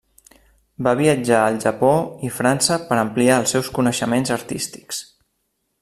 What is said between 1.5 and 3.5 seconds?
Japó i França per ampliar